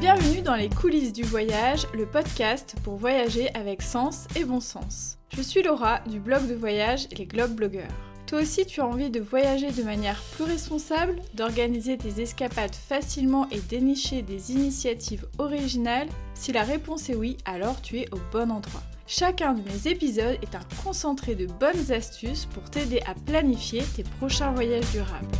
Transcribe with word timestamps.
Bienvenue 0.00 0.40
dans 0.40 0.54
les 0.54 0.70
coulisses 0.70 1.12
du 1.12 1.24
voyage, 1.24 1.86
le 1.92 2.06
podcast 2.06 2.74
pour 2.82 2.96
voyager 2.96 3.54
avec 3.54 3.82
sens 3.82 4.28
et 4.34 4.44
bon 4.44 4.58
sens. 4.58 5.18
Je 5.36 5.42
suis 5.42 5.62
Laura 5.62 6.00
du 6.08 6.20
blog 6.20 6.48
de 6.48 6.54
voyage 6.54 7.06
Les 7.18 7.26
Globe 7.26 7.50
Blogueurs. 7.50 7.92
Toi 8.26 8.40
aussi 8.40 8.64
tu 8.64 8.80
as 8.80 8.86
envie 8.86 9.10
de 9.10 9.20
voyager 9.20 9.70
de 9.70 9.82
manière 9.82 10.18
plus 10.34 10.44
responsable, 10.44 11.16
d'organiser 11.34 11.98
tes 11.98 12.22
escapades 12.22 12.74
facilement 12.74 13.46
et 13.50 13.60
dénicher 13.60 14.22
des 14.22 14.52
initiatives 14.52 15.26
originales? 15.36 16.08
Si 16.32 16.50
la 16.50 16.62
réponse 16.62 17.10
est 17.10 17.14
oui, 17.14 17.36
alors 17.44 17.82
tu 17.82 17.98
es 17.98 18.08
au 18.10 18.18
bon 18.32 18.50
endroit. 18.50 18.82
Chacun 19.06 19.52
de 19.52 19.60
mes 19.60 19.90
épisodes 19.90 20.38
est 20.40 20.54
un 20.54 20.82
concentré 20.82 21.34
de 21.34 21.44
bonnes 21.44 21.92
astuces 21.92 22.46
pour 22.46 22.62
t'aider 22.70 23.02
à 23.06 23.14
planifier 23.26 23.82
tes 23.94 24.04
prochains 24.04 24.52
voyages 24.52 24.90
durables. 24.92 25.36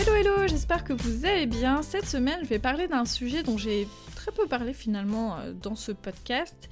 Hello 0.00 0.14
hello, 0.14 0.48
j'espère 0.48 0.82
que 0.82 0.94
vous 0.94 1.26
allez 1.26 1.44
bien. 1.44 1.82
Cette 1.82 2.06
semaine, 2.06 2.38
je 2.42 2.48
vais 2.48 2.58
parler 2.58 2.88
d'un 2.88 3.04
sujet 3.04 3.42
dont 3.42 3.58
j'ai 3.58 3.86
très 4.16 4.32
peu 4.32 4.46
parlé 4.46 4.72
finalement 4.72 5.36
euh, 5.36 5.52
dans 5.52 5.74
ce 5.74 5.92
podcast. 5.92 6.70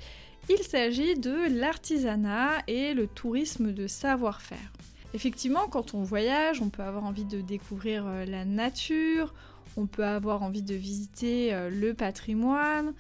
Il 0.49 0.57
s'agit 0.63 1.15
de 1.15 1.55
l'artisanat 1.55 2.63
et 2.69 2.95
le 2.95 3.07
tourisme 3.07 3.75
de 3.75 3.87
savoir-faire. 3.87 4.73
Effectivement, 5.13 5.69
quand 5.69 5.93
on 5.93 6.03
voyage, 6.03 6.63
on 6.63 6.71
peut 6.71 6.83
avoir 6.83 7.05
envie 7.05 7.27
de 7.27 7.43
découvrir 7.43 8.07
euh, 8.07 8.25
la 8.25 8.47
nature, 8.47 9.35
on 9.77 9.85
peut 9.85 10.07
avoir 10.07 10.43
envie 10.43 10.63
de 10.63 10.75
visiter 10.75 11.53
euh, 11.53 11.69
le 11.69 11.93
patrimoine, 11.93 12.95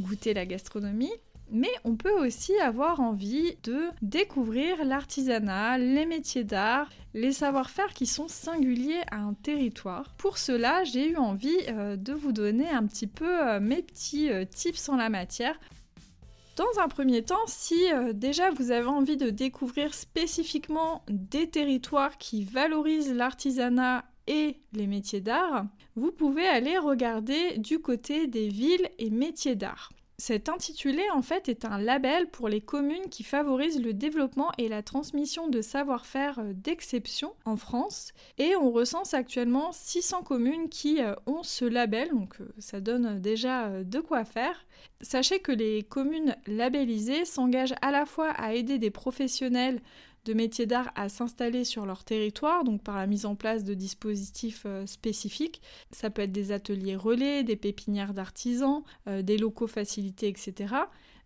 goûter 0.00 0.32
la 0.32 0.46
gastronomie, 0.46 1.12
mais 1.54 1.70
on 1.84 1.94
peut 1.94 2.12
aussi 2.12 2.54
avoir 2.58 3.00
envie 3.00 3.56
de 3.62 3.88
découvrir 4.02 4.84
l'artisanat, 4.84 5.78
les 5.78 6.04
métiers 6.04 6.44
d'art, 6.44 6.90
les 7.14 7.32
savoir-faire 7.32 7.94
qui 7.94 8.06
sont 8.06 8.28
singuliers 8.28 9.02
à 9.10 9.20
un 9.20 9.34
territoire. 9.34 10.12
Pour 10.18 10.36
cela, 10.36 10.82
j'ai 10.84 11.12
eu 11.12 11.16
envie 11.16 11.56
euh, 11.68 11.96
de 11.96 12.12
vous 12.12 12.32
donner 12.32 12.68
un 12.68 12.84
petit 12.86 13.06
peu 13.06 13.48
euh, 13.48 13.60
mes 13.60 13.82
petits 13.82 14.28
tips 14.50 14.88
en 14.88 14.96
la 14.96 15.08
matière. 15.08 15.58
Dans 16.56 16.80
un 16.82 16.88
premier 16.88 17.22
temps, 17.22 17.46
si 17.46 17.82
déjà 18.12 18.50
vous 18.50 18.70
avez 18.70 18.86
envie 18.86 19.16
de 19.16 19.30
découvrir 19.30 19.92
spécifiquement 19.92 21.02
des 21.08 21.48
territoires 21.48 22.16
qui 22.16 22.44
valorisent 22.44 23.12
l'artisanat 23.12 24.04
et 24.26 24.56
les 24.72 24.86
métiers 24.86 25.20
d'art, 25.20 25.66
vous 25.96 26.12
pouvez 26.12 26.46
aller 26.46 26.78
regarder 26.78 27.58
du 27.58 27.80
côté 27.80 28.26
des 28.26 28.48
villes 28.48 28.88
et 28.98 29.10
métiers 29.10 29.56
d'art. 29.56 29.90
Cet 30.16 30.48
intitulé 30.48 31.02
en 31.12 31.22
fait 31.22 31.48
est 31.48 31.64
un 31.64 31.76
label 31.76 32.28
pour 32.28 32.48
les 32.48 32.60
communes 32.60 33.08
qui 33.10 33.24
favorisent 33.24 33.82
le 33.82 33.92
développement 33.92 34.52
et 34.58 34.68
la 34.68 34.82
transmission 34.82 35.48
de 35.48 35.60
savoir-faire 35.60 36.38
euh, 36.38 36.52
d'exception 36.54 37.34
en 37.44 37.56
France 37.56 38.12
et 38.38 38.54
on 38.54 38.70
recense 38.70 39.12
actuellement 39.12 39.72
600 39.72 40.22
communes 40.22 40.68
qui 40.68 41.02
euh, 41.02 41.14
ont 41.26 41.42
ce 41.42 41.64
label 41.64 42.10
donc 42.10 42.40
euh, 42.40 42.48
ça 42.58 42.80
donne 42.80 43.20
déjà 43.20 43.82
de 43.82 43.98
quoi 43.98 44.24
faire. 44.24 44.66
Sachez 45.00 45.40
que 45.40 45.50
les 45.50 45.82
communes 45.82 46.36
labellisées 46.46 47.24
s'engagent 47.24 47.74
à 47.82 47.90
la 47.90 48.06
fois 48.06 48.30
à 48.30 48.54
aider 48.54 48.78
des 48.78 48.90
professionnels 48.90 49.80
de 50.24 50.34
métiers 50.34 50.66
d'art 50.66 50.90
à 50.94 51.08
s'installer 51.08 51.64
sur 51.64 51.86
leur 51.86 52.04
territoire, 52.04 52.64
donc 52.64 52.82
par 52.82 52.96
la 52.96 53.06
mise 53.06 53.26
en 53.26 53.34
place 53.34 53.64
de 53.64 53.74
dispositifs 53.74 54.62
euh, 54.66 54.86
spécifiques. 54.86 55.60
Ça 55.90 56.10
peut 56.10 56.22
être 56.22 56.32
des 56.32 56.52
ateliers 56.52 56.96
relais, 56.96 57.44
des 57.44 57.56
pépinières 57.56 58.14
d'artisans, 58.14 58.82
euh, 59.08 59.22
des 59.22 59.38
locaux 59.38 59.66
facilités, 59.66 60.28
etc. 60.28 60.74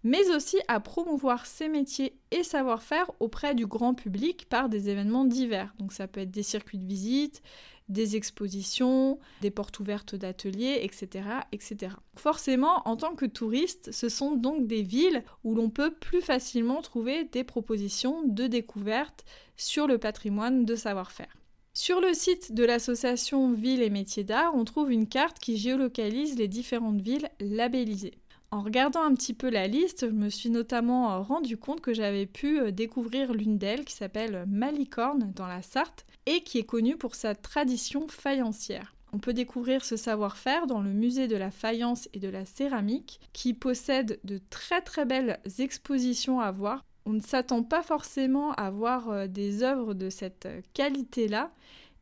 Mais 0.05 0.31
aussi 0.31 0.57
à 0.69 0.81
promouvoir 0.81 1.47
ces 1.47 1.69
métiers 1.69 2.19
et 2.31 2.43
savoir-faire 2.43 3.11
auprès 3.21 3.55
du 3.55 3.67
grand 3.67 3.95
public 3.95 4.49
par 4.49 4.69
des 4.69 4.89
événements 4.89 5.25
divers. 5.25 5.75
Donc 5.79 5.93
ça 5.93 6.07
peut 6.07 6.21
être 6.21 6.31
des 6.31 6.43
circuits 6.43 6.79
de 6.79 6.87
visite, 6.87 7.43
des 7.89 8.17
expositions, 8.17 9.19
des 9.41 9.51
portes 9.51 9.81
ouvertes 9.81 10.15
d'ateliers, 10.15 10.81
etc., 10.83 11.25
etc. 11.53 11.95
Forcément, 12.17 12.87
en 12.87 12.97
tant 12.97 13.15
que 13.15 13.25
touriste, 13.25 13.93
ce 13.93 14.09
sont 14.09 14.35
donc 14.35 14.67
des 14.67 14.83
villes 14.83 15.25
où 15.43 15.55
l'on 15.55 15.71
peut 15.71 15.95
plus 15.95 16.21
facilement 16.21 16.83
trouver 16.83 17.25
des 17.25 17.45
propositions 17.45 18.23
de 18.27 18.47
découverte 18.47 19.25
sur 19.57 19.87
le 19.87 19.99
patrimoine 19.99 20.65
de 20.65 20.77
savoir-faire. 20.77 21.35
Sur 21.73 22.01
le 22.01 22.13
site 22.13 22.53
de 22.53 22.65
l'association 22.65 23.53
Villes 23.53 23.83
et 23.83 23.91
Métiers 23.91 24.25
d'Art, 24.25 24.55
on 24.55 24.65
trouve 24.65 24.91
une 24.91 25.07
carte 25.07 25.39
qui 25.39 25.57
géolocalise 25.57 26.37
les 26.37 26.49
différentes 26.49 27.01
villes 27.01 27.31
labellisées. 27.41 28.19
En 28.51 28.63
regardant 28.63 29.03
un 29.03 29.15
petit 29.15 29.35
peu 29.35 29.51
la 29.51 29.67
liste, 29.67 30.07
je 30.09 30.15
me 30.15 30.31
suis 30.31 30.49
notamment 30.49 31.13
euh, 31.13 31.19
rendu 31.19 31.59
compte 31.59 31.83
que 31.83 31.93
j'avais 31.93 32.25
pu 32.25 32.59
euh, 32.59 32.71
découvrir 32.71 33.35
l'une 33.35 33.59
d'elles 33.59 33.85
qui 33.85 33.93
s'appelle 33.93 34.47
Malicorne 34.49 35.33
dans 35.37 35.47
la 35.47 35.61
Sarthe 35.61 36.07
et 36.25 36.41
qui 36.43 36.59
est 36.59 36.65
connue 36.65 36.97
pour 36.97 37.15
sa 37.15 37.35
tradition 37.35 38.09
faïencière. 38.09 38.95
On 39.13 39.19
peut 39.19 39.35
découvrir 39.35 39.85
ce 39.85 39.97
savoir-faire 39.97 40.67
dans 40.67 40.81
le 40.81 40.91
musée 40.91 41.29
de 41.29 41.37
la 41.37 41.51
faïence 41.51 42.09
et 42.15 42.21
de 42.21 42.29
la 42.29 42.47
céramique 42.47 43.21
qui 43.35 43.53
possède 43.53 44.19
de 44.25 44.41
très 44.49 44.81
très 44.81 45.05
belles 45.05 45.41
expositions 45.59 46.41
à 46.41 46.51
voir. 46.51 46.87
On 47.05 47.13
ne 47.13 47.21
s'attend 47.21 47.63
pas 47.63 47.83
forcément 47.83 48.53
à 48.53 48.71
voir 48.71 49.11
euh, 49.11 49.27
des 49.27 49.63
œuvres 49.63 49.93
de 49.93 50.09
cette 50.09 50.49
qualité-là. 50.73 51.53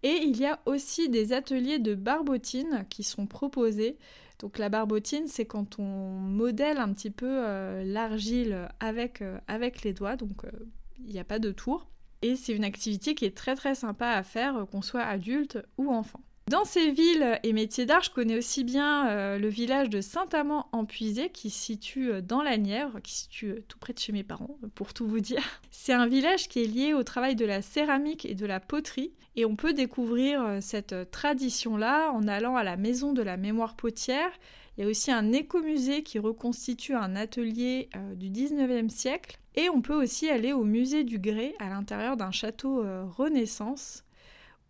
Et 0.04 0.20
il 0.22 0.36
y 0.36 0.46
a 0.46 0.60
aussi 0.66 1.08
des 1.08 1.32
ateliers 1.32 1.80
de 1.80 1.96
barbotine 1.96 2.86
qui 2.88 3.02
sont 3.02 3.26
proposés 3.26 3.96
donc 4.38 4.58
la 4.58 4.68
barbotine, 4.68 5.28
c'est 5.28 5.46
quand 5.46 5.78
on 5.78 5.84
modèle 5.84 6.78
un 6.78 6.92
petit 6.92 7.10
peu 7.10 7.26
euh, 7.26 7.82
l'argile 7.84 8.68
avec, 8.80 9.22
euh, 9.22 9.38
avec 9.48 9.82
les 9.82 9.94
doigts, 9.94 10.16
donc 10.16 10.44
euh, 10.44 10.50
il 10.98 11.12
n'y 11.12 11.18
a 11.18 11.24
pas 11.24 11.38
de 11.38 11.52
tour. 11.52 11.88
Et 12.22 12.36
c'est 12.36 12.52
une 12.52 12.64
activité 12.64 13.14
qui 13.14 13.24
est 13.24 13.36
très 13.36 13.54
très 13.54 13.74
sympa 13.74 14.08
à 14.08 14.22
faire, 14.22 14.66
qu'on 14.70 14.82
soit 14.82 15.02
adulte 15.02 15.58
ou 15.78 15.90
enfant. 15.90 16.20
Dans 16.48 16.64
ces 16.64 16.92
villes 16.92 17.40
et 17.42 17.52
métiers 17.52 17.86
d'art, 17.86 18.04
je 18.04 18.10
connais 18.10 18.38
aussi 18.38 18.62
bien 18.62 19.36
le 19.36 19.48
village 19.48 19.90
de 19.90 20.00
Saint-Amand-en-Puisé 20.00 21.30
qui 21.30 21.50
se 21.50 21.58
situe 21.58 22.22
dans 22.22 22.40
la 22.40 22.56
Nièvre, 22.56 23.00
qui 23.02 23.14
se 23.14 23.22
situe 23.22 23.64
tout 23.66 23.78
près 23.78 23.92
de 23.92 23.98
chez 23.98 24.12
mes 24.12 24.22
parents, 24.22 24.56
pour 24.76 24.94
tout 24.94 25.08
vous 25.08 25.18
dire. 25.18 25.42
C'est 25.72 25.92
un 25.92 26.06
village 26.06 26.48
qui 26.48 26.62
est 26.62 26.66
lié 26.66 26.94
au 26.94 27.02
travail 27.02 27.34
de 27.34 27.44
la 27.44 27.62
céramique 27.62 28.24
et 28.26 28.36
de 28.36 28.46
la 28.46 28.60
poterie 28.60 29.12
et 29.36 29.44
on 29.44 29.54
peut 29.54 29.74
découvrir 29.74 30.42
euh, 30.42 30.58
cette 30.60 30.94
euh, 30.94 31.04
tradition-là 31.04 32.10
en 32.12 32.26
allant 32.26 32.56
à 32.56 32.64
la 32.64 32.76
maison 32.76 33.12
de 33.12 33.22
la 33.22 33.36
mémoire 33.36 33.76
potière. 33.76 34.30
Il 34.76 34.84
y 34.84 34.86
a 34.86 34.90
aussi 34.90 35.12
un 35.12 35.32
écomusée 35.32 36.02
qui 36.02 36.18
reconstitue 36.18 36.94
un 36.94 37.14
atelier 37.16 37.90
euh, 37.94 38.14
du 38.14 38.30
19e 38.30 38.88
siècle. 38.88 39.38
Et 39.54 39.68
on 39.68 39.80
peut 39.80 39.94
aussi 39.94 40.28
aller 40.28 40.52
au 40.52 40.64
musée 40.64 41.04
du 41.04 41.18
Grès 41.18 41.54
à 41.58 41.68
l'intérieur 41.68 42.16
d'un 42.18 42.30
château 42.30 42.84
Renaissance 43.16 44.04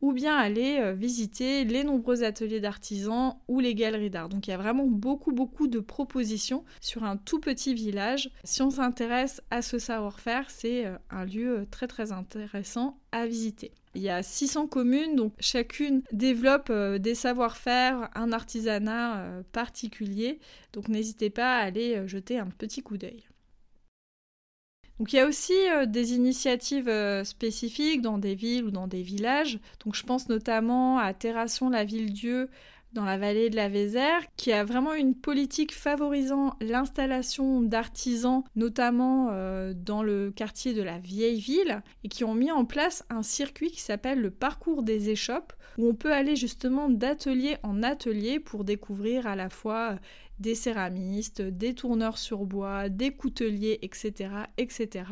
ou 0.01 0.13
bien 0.13 0.37
aller 0.37 0.93
visiter 0.95 1.65
les 1.65 1.85
nombreux 1.85 2.23
ateliers 2.23 2.61
d'artisans 2.61 3.35
ou 3.49 3.61
les 3.61 3.75
galeries 3.75 4.11
d'art. 4.11 4.29
Donc 4.29 4.47
il 4.47 4.51
y 4.51 4.55
a 4.55 4.59
vraiment 4.59 4.87
beaucoup 4.87 5.33
beaucoup 5.33 5.69
de 5.69 5.81
propositions 5.81 6.65
sur 6.81 7.05
un 7.05 7.17
tout 7.17 7.41
petit 7.41 7.75
village. 7.75 8.31
Si 8.45 8.63
on 8.63 8.71
s'intéresse 8.71 9.43
à 9.51 9.63
ce 9.63 9.79
savoir-faire, 9.79 10.51
c'est 10.51 10.87
un 11.11 11.25
lieu 11.25 11.67
très 11.71 11.87
très 11.87 12.13
intéressant 12.13 12.99
à 13.13 13.27
visiter. 13.27 13.73
Il 13.97 14.03
y 14.03 14.11
a 14.11 14.23
600 14.23 14.67
communes, 14.67 15.17
donc 15.17 15.33
chacune 15.41 16.03
développe 16.13 16.69
euh, 16.69 16.99
des 16.99 17.15
savoir-faire, 17.15 18.11
un 18.15 18.31
artisanat 18.31 19.21
euh, 19.21 19.43
particulier. 19.53 20.39
Donc 20.75 20.89
n'hésitez 20.89 21.31
pas 21.31 21.57
à 21.57 21.63
aller 21.63 21.97
euh, 21.97 22.07
jeter 22.07 22.39
un 22.39 22.49
petit 22.49 22.83
coup 22.83 22.99
d'œil. 22.99 23.25
Donc 24.99 25.13
il 25.13 25.17
y 25.17 25.21
a 25.21 25.27
aussi 25.27 25.53
des 25.89 26.15
initiatives 26.15 26.91
spécifiques 27.25 28.01
dans 28.01 28.19
des 28.19 28.35
villes 28.35 28.65
ou 28.65 28.71
dans 28.71 28.87
des 28.87 29.03
villages. 29.03 29.59
Donc 29.85 29.95
je 29.95 30.03
pense 30.03 30.29
notamment 30.29 30.99
à 30.99 31.13
Terrasson 31.13 31.69
la 31.69 31.85
Ville-Dieu 31.85 32.49
dans 32.97 33.05
la 33.05 33.19
vallée 33.19 33.51
de 33.51 33.57
la 33.57 33.69
Vézère, 33.69 34.23
qui 34.37 34.53
a 34.53 34.65
vraiment 34.65 34.95
une 34.95 35.15
politique 35.15 35.75
favorisant 35.75 36.55
l'installation 36.61 37.61
d'artisans, 37.61 38.43
notamment 38.57 39.29
euh, 39.31 39.75
dans 39.77 40.03
le 40.03 40.31
quartier 40.31 40.73
de 40.73 40.83
la 40.83 40.99
vieille 40.99 41.39
ville, 41.39 41.83
et 42.05 42.09
qui 42.09 42.25
ont 42.25 42.35
mis 42.35 42.51
en 42.51 42.65
place 42.65 43.05
un 43.11 43.23
circuit 43.23 43.71
qui 43.71 43.83
s'appelle 43.83 44.21
le 44.21 44.31
parcours 44.31 44.83
des 44.83 45.11
échoppes, 45.11 45.53
où 45.79 45.87
on 45.87 45.95
peut 45.95 46.13
aller 46.13 46.37
justement 46.37 46.89
d'atelier 46.89 47.59
en 47.63 47.83
atelier 47.83 48.41
pour 48.41 48.65
découvrir 48.65 49.27
à 49.27 49.37
la 49.37 49.51
fois 49.51 49.97
des 50.39 50.55
céramistes, 50.55 51.43
des 51.43 51.75
tourneurs 51.75 52.19
sur 52.19 52.45
bois, 52.45 52.89
des 52.89 53.13
couteliers, 53.13 53.79
etc. 53.83 54.31
etc. 54.59 55.05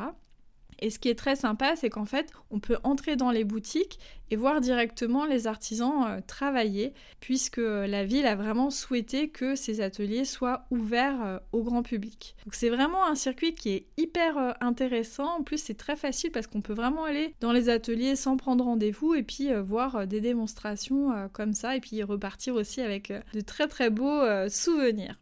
Et 0.80 0.90
ce 0.90 0.98
qui 0.98 1.08
est 1.08 1.14
très 1.18 1.36
sympa, 1.36 1.76
c'est 1.76 1.90
qu'en 1.90 2.04
fait, 2.04 2.30
on 2.50 2.58
peut 2.58 2.78
entrer 2.82 3.16
dans 3.16 3.30
les 3.30 3.44
boutiques 3.44 3.98
et 4.30 4.36
voir 4.36 4.60
directement 4.60 5.26
les 5.26 5.46
artisans 5.46 6.04
euh, 6.06 6.20
travailler, 6.26 6.92
puisque 7.20 7.58
la 7.58 8.04
ville 8.04 8.26
a 8.26 8.36
vraiment 8.36 8.70
souhaité 8.70 9.28
que 9.28 9.54
ces 9.54 9.80
ateliers 9.80 10.24
soient 10.24 10.66
ouverts 10.70 11.24
euh, 11.24 11.38
au 11.52 11.62
grand 11.62 11.82
public. 11.82 12.34
Donc 12.44 12.54
c'est 12.54 12.70
vraiment 12.70 13.06
un 13.06 13.14
circuit 13.14 13.54
qui 13.54 13.70
est 13.70 13.86
hyper 13.96 14.38
euh, 14.38 14.52
intéressant. 14.60 15.38
En 15.38 15.42
plus, 15.42 15.58
c'est 15.58 15.76
très 15.76 15.96
facile 15.96 16.30
parce 16.30 16.46
qu'on 16.46 16.62
peut 16.62 16.74
vraiment 16.74 17.04
aller 17.04 17.34
dans 17.40 17.52
les 17.52 17.68
ateliers 17.68 18.16
sans 18.16 18.36
prendre 18.36 18.64
rendez-vous 18.64 19.14
et 19.14 19.22
puis 19.22 19.52
voir 19.54 20.06
des 20.06 20.20
démonstrations 20.20 21.28
comme 21.32 21.52
ça 21.52 21.76
et 21.76 21.80
puis 21.80 22.02
repartir 22.02 22.54
aussi 22.54 22.80
avec 22.80 23.12
de 23.32 23.40
très 23.40 23.68
très 23.68 23.90
beaux 23.90 24.22
souvenirs. 24.48 25.18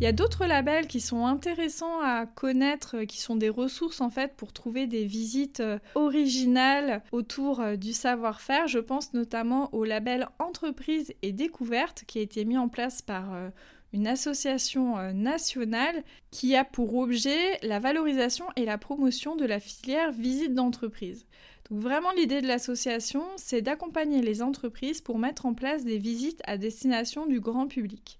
Il 0.00 0.04
y 0.04 0.06
a 0.06 0.12
d'autres 0.12 0.46
labels 0.46 0.86
qui 0.86 1.00
sont 1.00 1.26
intéressants 1.26 2.00
à 2.00 2.24
connaître, 2.24 3.02
qui 3.02 3.18
sont 3.18 3.34
des 3.34 3.48
ressources 3.48 4.00
en 4.00 4.10
fait 4.10 4.36
pour 4.36 4.52
trouver 4.52 4.86
des 4.86 5.04
visites 5.04 5.58
euh, 5.58 5.80
originales 5.96 7.02
autour 7.10 7.58
euh, 7.58 7.74
du 7.74 7.92
savoir-faire. 7.92 8.68
Je 8.68 8.78
pense 8.78 9.12
notamment 9.12 9.74
au 9.74 9.82
label 9.82 10.28
Entreprise 10.38 11.12
et 11.22 11.32
Découverte 11.32 12.04
qui 12.06 12.20
a 12.20 12.22
été 12.22 12.44
mis 12.44 12.56
en 12.56 12.68
place 12.68 13.02
par 13.02 13.34
euh, 13.34 13.48
une 13.92 14.06
association 14.06 15.12
nationale 15.14 16.04
qui 16.30 16.54
a 16.54 16.62
pour 16.62 16.94
objet 16.94 17.58
la 17.62 17.80
valorisation 17.80 18.44
et 18.54 18.66
la 18.66 18.78
promotion 18.78 19.34
de 19.34 19.46
la 19.46 19.58
filière 19.58 20.12
visite 20.12 20.54
d'entreprise. 20.54 21.26
Donc 21.70 21.80
vraiment 21.80 22.12
l'idée 22.12 22.42
de 22.42 22.46
l'association, 22.46 23.24
c'est 23.36 23.62
d'accompagner 23.62 24.22
les 24.22 24.42
entreprises 24.42 25.00
pour 25.00 25.18
mettre 25.18 25.46
en 25.46 25.54
place 25.54 25.84
des 25.84 25.98
visites 25.98 26.42
à 26.44 26.56
destination 26.56 27.26
du 27.26 27.40
grand 27.40 27.66
public. 27.66 28.17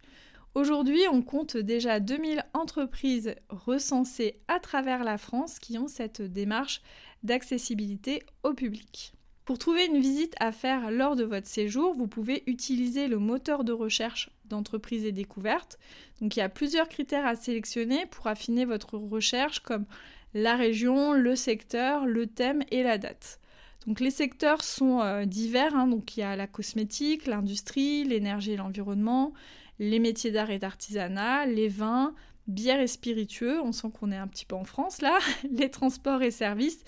Aujourd'hui, 0.58 1.02
on 1.12 1.22
compte 1.22 1.56
déjà 1.56 2.00
2000 2.00 2.44
entreprises 2.52 3.36
recensées 3.48 4.40
à 4.48 4.58
travers 4.58 5.04
la 5.04 5.16
France 5.16 5.60
qui 5.60 5.78
ont 5.78 5.86
cette 5.86 6.20
démarche 6.20 6.82
d'accessibilité 7.22 8.24
au 8.42 8.54
public. 8.54 9.12
Pour 9.44 9.58
trouver 9.58 9.86
une 9.86 10.00
visite 10.00 10.34
à 10.40 10.50
faire 10.50 10.90
lors 10.90 11.14
de 11.14 11.22
votre 11.22 11.46
séjour, 11.46 11.94
vous 11.94 12.08
pouvez 12.08 12.42
utiliser 12.48 13.06
le 13.06 13.20
moteur 13.20 13.62
de 13.62 13.70
recherche 13.70 14.30
d'entreprise 14.46 15.04
et 15.04 15.12
découverte. 15.12 15.78
Donc 16.20 16.34
il 16.34 16.40
y 16.40 16.42
a 16.42 16.48
plusieurs 16.48 16.88
critères 16.88 17.24
à 17.24 17.36
sélectionner 17.36 18.06
pour 18.06 18.26
affiner 18.26 18.64
votre 18.64 18.98
recherche 18.98 19.60
comme 19.60 19.86
la 20.34 20.56
région, 20.56 21.12
le 21.12 21.36
secteur, 21.36 22.04
le 22.04 22.26
thème 22.26 22.64
et 22.72 22.82
la 22.82 22.98
date. 22.98 23.38
Donc 23.86 24.00
les 24.00 24.10
secteurs 24.10 24.64
sont 24.64 25.02
euh, 25.02 25.24
divers, 25.24 25.76
hein. 25.76 25.86
donc 25.86 26.16
il 26.16 26.20
y 26.20 26.24
a 26.24 26.34
la 26.34 26.48
cosmétique, 26.48 27.28
l'industrie, 27.28 28.02
l'énergie 28.02 28.54
et 28.54 28.56
l'environnement, 28.56 29.32
les 29.78 29.98
métiers 29.98 30.30
d'art 30.30 30.50
et 30.50 30.58
d'artisanat, 30.58 31.46
les 31.46 31.68
vins, 31.68 32.14
bières 32.46 32.80
et 32.80 32.86
spiritueux, 32.86 33.60
on 33.62 33.72
sent 33.72 33.88
qu'on 33.98 34.10
est 34.10 34.16
un 34.16 34.26
petit 34.26 34.46
peu 34.46 34.56
en 34.56 34.64
France 34.64 35.02
là, 35.02 35.18
les 35.50 35.70
transports 35.70 36.22
et 36.22 36.30
services, 36.30 36.82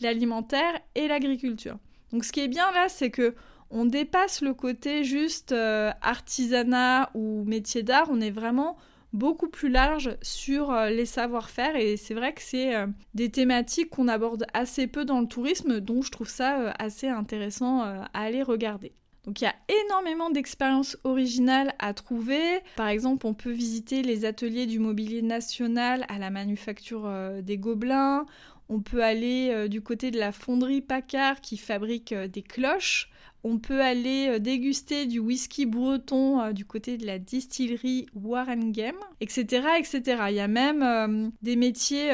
l'alimentaire 0.00 0.80
et 0.94 1.08
l'agriculture. 1.08 1.78
Donc 2.12 2.24
ce 2.24 2.32
qui 2.32 2.40
est 2.40 2.48
bien 2.48 2.70
là, 2.72 2.88
c'est 2.88 3.10
que 3.10 3.34
on 3.70 3.86
dépasse 3.86 4.40
le 4.40 4.54
côté 4.54 5.04
juste 5.04 5.52
euh, 5.52 5.90
artisanat 6.02 7.10
ou 7.14 7.44
métier 7.44 7.82
d'art, 7.82 8.08
on 8.10 8.20
est 8.20 8.30
vraiment 8.30 8.76
beaucoup 9.12 9.48
plus 9.48 9.68
large 9.68 10.16
sur 10.22 10.70
euh, 10.70 10.90
les 10.90 11.06
savoir-faire 11.06 11.76
et 11.76 11.96
c'est 11.96 12.14
vrai 12.14 12.34
que 12.34 12.42
c'est 12.42 12.74
euh, 12.76 12.86
des 13.14 13.30
thématiques 13.30 13.90
qu'on 13.90 14.08
aborde 14.08 14.46
assez 14.52 14.86
peu 14.86 15.04
dans 15.04 15.20
le 15.20 15.26
tourisme, 15.26 15.80
donc 15.80 16.04
je 16.04 16.10
trouve 16.10 16.28
ça 16.28 16.72
assez 16.78 17.08
intéressant 17.08 17.82
à 17.82 18.08
aller 18.12 18.42
regarder. 18.42 18.92
Donc 19.26 19.40
il 19.40 19.44
y 19.44 19.46
a 19.46 19.54
énormément 19.86 20.30
d'expériences 20.30 20.98
originales 21.04 21.74
à 21.78 21.94
trouver. 21.94 22.60
Par 22.76 22.88
exemple, 22.88 23.26
on 23.26 23.34
peut 23.34 23.52
visiter 23.52 24.02
les 24.02 24.24
ateliers 24.24 24.66
du 24.66 24.78
mobilier 24.78 25.22
national 25.22 26.04
à 26.08 26.18
la 26.18 26.30
manufacture 26.30 27.06
euh, 27.06 27.40
des 27.40 27.56
Gobelins. 27.56 28.26
On 28.68 28.80
peut 28.80 29.02
aller 29.02 29.50
euh, 29.50 29.68
du 29.68 29.82
côté 29.82 30.10
de 30.10 30.18
la 30.18 30.32
fonderie 30.32 30.80
Paccard 30.80 31.40
qui 31.40 31.56
fabrique 31.56 32.12
euh, 32.12 32.28
des 32.28 32.42
cloches. 32.42 33.10
On 33.46 33.58
peut 33.58 33.82
aller 33.82 34.28
euh, 34.28 34.38
déguster 34.38 35.04
du 35.04 35.18
whisky 35.18 35.66
breton 35.66 36.40
euh, 36.40 36.52
du 36.52 36.64
côté 36.64 36.96
de 36.96 37.04
la 37.04 37.18
distillerie 37.18 38.06
Warren 38.14 38.72
Game, 38.72 38.96
etc., 39.20 39.66
etc. 39.78 40.22
Il 40.30 40.36
y 40.36 40.40
a 40.40 40.48
même 40.48 40.82
euh, 40.82 41.28
des 41.42 41.54
métiers 41.54 42.10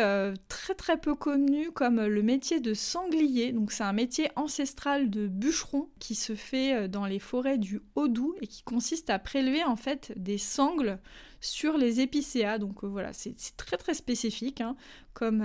très 0.48 0.74
très 0.74 0.96
peu 0.96 1.14
connus 1.14 1.70
comme 1.70 2.04
le 2.04 2.22
métier 2.22 2.58
de 2.58 2.74
sanglier. 2.74 3.52
Donc 3.52 3.70
c'est 3.70 3.84
un 3.84 3.92
métier 3.92 4.28
ancestral 4.34 5.08
de 5.08 5.28
bûcheron 5.28 5.88
qui 6.00 6.16
se 6.16 6.34
fait 6.34 6.88
dans 6.88 7.06
les 7.06 7.20
forêts 7.20 7.58
du 7.58 7.80
Haut-Doubs 7.94 8.34
et 8.40 8.48
qui 8.48 8.62
consiste 8.62 9.08
à 9.08 9.20
prélever 9.20 9.62
en 9.62 9.76
fait 9.76 10.12
des 10.16 10.38
sangles 10.38 10.98
sur 11.40 11.78
les 11.78 12.00
épicéas. 12.00 12.58
Donc 12.58 12.82
voilà, 12.82 13.12
c'est 13.12 13.36
très 13.56 13.76
très 13.76 13.94
spécifique 13.94 14.60
hein, 14.60 14.74
comme 15.14 15.44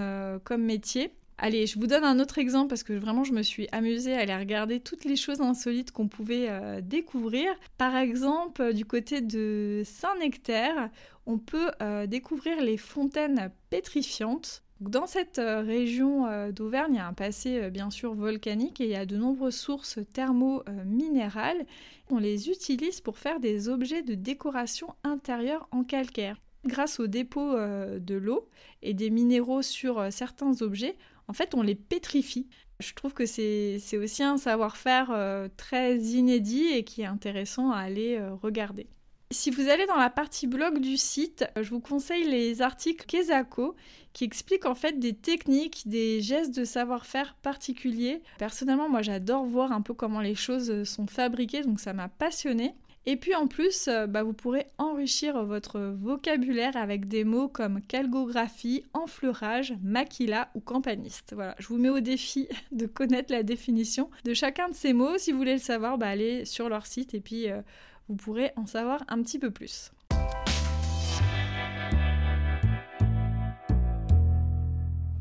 métier. 0.58 1.12
Allez, 1.38 1.68
je 1.68 1.78
vous 1.78 1.88
donne 1.88 2.06
un 2.06 2.20
autre 2.20 2.38
exemple 2.38 2.70
parce 2.70 2.84
que 2.84 2.94
vraiment 2.94 3.26
je 3.26 3.34
me 3.34 3.42
suis 3.42 3.68
amusée 3.74 4.16
à 4.16 4.22
aller 4.22 4.36
regarder 4.36 4.80
toutes 4.80 5.04
les 5.04 5.18
choses 5.18 5.42
insolites 5.42 5.92
qu'on 5.92 6.08
pouvait 6.08 6.48
euh, 6.50 6.80
découvrir. 6.82 7.50
Par 7.78 7.98
exemple, 7.98 8.62
euh, 8.62 8.74
du 8.74 8.86
côté 8.86 9.20
de 9.20 9.82
Saint-Nectaire, 9.84 10.90
on 11.26 11.38
peut 11.38 11.72
euh, 11.82 12.08
découvrir 12.08 12.62
les 12.62 12.78
fontaines 12.78 13.52
pétrifiantes. 13.70 14.64
Dans 14.80 15.08
cette 15.08 15.40
région 15.42 16.52
d'Auvergne, 16.52 16.96
il 16.96 16.98
y 16.98 17.00
a 17.00 17.08
un 17.08 17.14
passé 17.14 17.72
bien 17.72 17.90
sûr 17.90 18.14
volcanique 18.14 18.82
et 18.82 18.84
il 18.84 18.90
y 18.90 18.96
a 18.96 19.06
de 19.06 19.16
nombreuses 19.16 19.56
sources 19.56 20.00
thermo-minérales. 20.14 21.66
On 22.10 22.18
les 22.18 22.50
utilise 22.50 23.00
pour 23.00 23.18
faire 23.18 23.40
des 23.40 23.70
objets 23.70 24.02
de 24.02 24.16
décoration 24.16 24.94
intérieure 25.06 25.70
en 25.72 25.86
calcaire. 25.86 26.42
Grâce 26.66 27.00
au 27.00 27.08
dépôt 27.08 27.54
de 27.54 28.16
l'eau 28.16 28.50
et 28.82 28.94
des 28.94 29.10
minéraux 29.10 29.62
sur 29.62 30.12
certains 30.12 30.62
objets, 30.62 30.98
en 31.27 31.33
fait, 31.33 31.56
on 31.56 31.62
les 31.62 31.75
pétrifie. 31.75 32.48
Je 32.80 32.94
trouve 32.94 33.13
que 33.13 33.25
c'est 33.25 33.98
aussi 33.98 34.24
un 34.24 34.38
savoir-faire 34.38 35.10
euh, 35.12 35.48
très 35.56 35.98
inédit 35.98 36.68
et 36.68 36.83
qui 36.83 37.01
est 37.01 37.06
intéressant 37.06 37.72
à 37.72 37.77
aller 37.77 38.18
euh, 38.18 38.33
regarder. 38.36 38.88
Si 39.31 39.50
vous 39.50 39.69
allez 39.69 39.86
dans 39.88 39.95
la 39.95 40.10
partie 40.10 40.45
blog 40.45 40.80
du 40.80 40.98
site, 40.98 41.45
je 41.60 41.69
vous 41.69 41.80
conseille 41.80 42.30
les 42.30 42.62
articles 42.62 43.06
Kezako 43.06 43.75
qui 44.13 44.24
expliquent 44.24 44.66
en 44.66 44.75
fait 44.75 45.00
des 45.00 45.13
techniques, 45.13 45.88
des 45.88 46.22
gestes 46.22 46.56
de 46.56 46.63
savoir-faire 46.63 47.36
particuliers. 47.42 48.22
Personnellement, 48.38 48.88
moi 48.88 49.01
j'adore 49.01 49.45
voir 49.45 49.72
un 49.72 49.81
peu 49.81 49.94
comment 49.94 50.22
les 50.22 50.36
choses 50.36 50.83
sont 50.83 51.07
fabriquées, 51.07 51.63
donc 51.63 51.80
ça 51.80 51.94
m'a 51.94 52.07
passionné. 52.07 52.75
Et 53.07 53.18
puis 53.18 53.36
en 53.36 53.48
plus, 53.48 53.88
euh, 53.88 54.07
bah, 54.07 54.24
vous 54.24 54.34
pourrez 54.34 54.66
enrichir 54.80 55.44
votre 55.46 55.80
vocabulaire 55.80 56.75
avec 56.75 57.07
des 57.07 57.24
mots 57.24 57.48
comme 57.48 57.81
calgographie, 57.81 58.84
enfleurage, 58.94 59.75
maquila 59.84 60.50
ou 60.56 60.60
campaniste. 60.60 61.34
Voilà, 61.36 61.56
je 61.60 61.68
vous 61.68 61.78
mets 61.78 61.90
au 61.90 62.00
défi 62.00 62.48
de 62.72 62.88
connaître 62.88 63.31
la 63.31 63.44
définition 63.44 64.10
de 64.24 64.34
chacun 64.34 64.69
de 64.69 64.74
ces 64.74 64.94
mots. 64.94 65.19
Si 65.19 65.31
vous 65.31 65.38
voulez 65.38 65.54
le 65.54 65.60
savoir, 65.60 66.00
bah, 66.00 66.07
allez 66.07 66.46
sur 66.46 66.68
leur 66.68 66.88
site 66.88 67.13
et 67.13 67.19
puis 67.19 67.50
euh, 67.50 67.62
vous 68.10 68.16
pourrez 68.16 68.52
en 68.56 68.66
savoir 68.66 69.04
un 69.08 69.22
petit 69.22 69.38
peu 69.38 69.51
plus. 69.51 69.92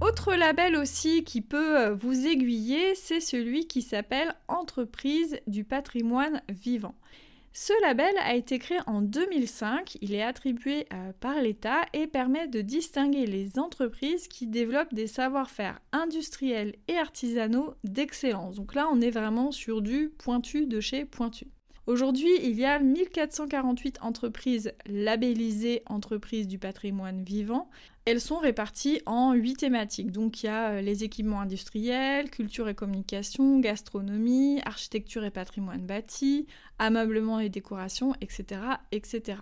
Autre 0.00 0.34
label 0.34 0.76
aussi 0.76 1.22
qui 1.24 1.42
peut 1.42 1.78
euh, 1.78 1.94
vous 1.94 2.26
aiguiller, 2.26 2.94
c'est 2.94 3.20
celui 3.20 3.66
qui 3.66 3.82
s'appelle 3.82 4.34
Entreprise 4.48 5.38
du 5.46 5.64
patrimoine 5.64 6.40
vivant. 6.48 6.94
Ce 7.56 7.72
label 7.82 8.16
a 8.18 8.34
été 8.34 8.58
créé 8.58 8.78
en 8.88 9.00
2005, 9.00 9.98
il 10.00 10.12
est 10.12 10.24
attribué 10.24 10.88
euh, 10.92 11.12
par 11.20 11.40
l'État 11.40 11.82
et 11.92 12.08
permet 12.08 12.48
de 12.48 12.62
distinguer 12.62 13.26
les 13.26 13.60
entreprises 13.60 14.26
qui 14.26 14.48
développent 14.48 14.92
des 14.92 15.06
savoir-faire 15.06 15.78
industriels 15.92 16.74
et 16.88 16.96
artisanaux 16.96 17.74
d'excellence. 17.84 18.56
Donc 18.56 18.74
là, 18.74 18.88
on 18.92 19.00
est 19.00 19.12
vraiment 19.12 19.52
sur 19.52 19.82
du 19.82 20.08
pointu 20.18 20.66
de 20.66 20.80
chez 20.80 21.04
pointu. 21.04 21.46
Aujourd'hui, 21.86 22.32
il 22.42 22.58
y 22.58 22.64
a 22.64 22.78
1448 22.78 23.98
entreprises 24.00 24.72
labellisées 24.86 25.82
entreprises 25.84 26.48
du 26.48 26.58
patrimoine 26.58 27.22
vivant. 27.22 27.68
Elles 28.06 28.22
sont 28.22 28.38
réparties 28.38 29.02
en 29.04 29.34
8 29.34 29.56
thématiques. 29.56 30.10
Donc 30.10 30.42
il 30.42 30.46
y 30.46 30.48
a 30.48 30.70
euh, 30.70 30.80
les 30.80 31.04
équipements 31.04 31.42
industriels, 31.42 32.30
culture 32.30 32.70
et 32.70 32.74
communication, 32.74 33.60
gastronomie, 33.60 34.62
architecture 34.64 35.24
et 35.24 35.30
patrimoine 35.30 35.84
bâti, 35.84 36.46
ameublement 36.78 37.38
et 37.38 37.50
décoration, 37.50 38.14
etc. 38.22 38.62
etc. 38.90 39.40